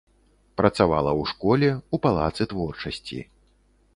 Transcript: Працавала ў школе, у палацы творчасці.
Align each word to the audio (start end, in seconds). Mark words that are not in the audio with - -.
Працавала 0.59 1.11
ў 1.21 1.33
школе, 1.33 1.69
у 1.97 2.01
палацы 2.07 2.43
творчасці. 2.53 3.19